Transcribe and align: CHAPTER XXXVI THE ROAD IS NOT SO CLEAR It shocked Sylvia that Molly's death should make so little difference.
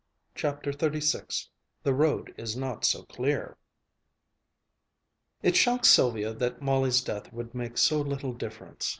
CHAPTER 0.33 0.71
XXXVI 0.71 1.49
THE 1.83 1.93
ROAD 1.93 2.33
IS 2.35 2.57
NOT 2.57 2.85
SO 2.85 3.03
CLEAR 3.03 3.55
It 5.43 5.55
shocked 5.55 5.85
Sylvia 5.85 6.33
that 6.33 6.59
Molly's 6.59 7.01
death 7.01 7.29
should 7.29 7.53
make 7.53 7.77
so 7.77 8.01
little 8.01 8.33
difference. 8.33 8.89